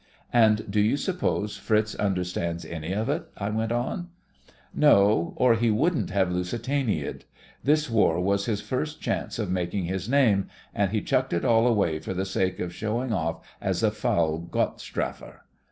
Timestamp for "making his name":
9.51-10.47